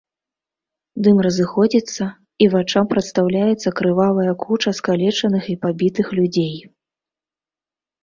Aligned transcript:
Дым 1.07 1.17
разыходзіцца, 1.25 2.07
і 2.47 2.49
вачам 2.55 2.89
прадстаўляецца 2.95 3.75
крывавая 3.83 4.31
куча 4.47 4.69
скалечаных 4.81 5.43
і 5.55 5.61
пабітых 5.63 6.07
людзей. 6.19 6.53